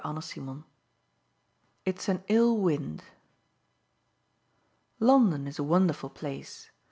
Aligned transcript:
CHAPTER 0.03 0.21
VIII 0.31 0.63
IT'S 1.85 2.09
AN 2.09 2.23
ILL 2.27 2.57
WIND 2.57 3.03
LONDON 4.99 5.45
is 5.45 5.59
a 5.59 5.63
wonderful 5.63 6.09
place. 6.09 6.71